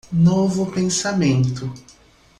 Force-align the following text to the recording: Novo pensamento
Novo 0.11 0.65
pensamento 0.65 1.71